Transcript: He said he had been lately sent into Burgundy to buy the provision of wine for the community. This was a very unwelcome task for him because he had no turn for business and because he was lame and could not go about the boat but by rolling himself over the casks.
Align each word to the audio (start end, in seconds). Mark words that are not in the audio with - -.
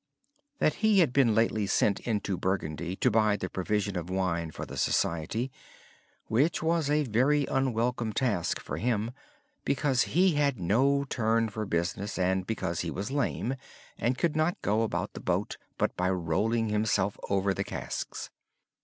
He 0.55 0.65
said 0.65 0.73
he 0.73 0.97
had 1.01 1.13
been 1.13 1.35
lately 1.35 1.67
sent 1.67 1.99
into 1.99 2.35
Burgundy 2.35 2.95
to 2.95 3.11
buy 3.11 3.35
the 3.37 3.51
provision 3.51 3.95
of 3.95 4.09
wine 4.09 4.49
for 4.49 4.65
the 4.65 4.73
community. 4.73 5.51
This 6.27 6.59
was 6.63 6.89
a 6.89 7.03
very 7.03 7.45
unwelcome 7.45 8.11
task 8.11 8.59
for 8.59 8.77
him 8.77 9.11
because 9.63 10.01
he 10.17 10.31
had 10.33 10.59
no 10.59 11.03
turn 11.07 11.49
for 11.49 11.67
business 11.67 12.17
and 12.17 12.47
because 12.47 12.79
he 12.79 12.89
was 12.89 13.11
lame 13.11 13.53
and 13.99 14.17
could 14.17 14.35
not 14.35 14.59
go 14.63 14.81
about 14.81 15.13
the 15.13 15.19
boat 15.19 15.57
but 15.77 15.95
by 15.95 16.09
rolling 16.09 16.69
himself 16.69 17.15
over 17.29 17.53
the 17.53 17.63
casks. 17.63 18.31